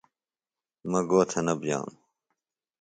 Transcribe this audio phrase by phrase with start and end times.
[0.89, 1.97] مہ گو تھےۡ نہ بئانوۡ۔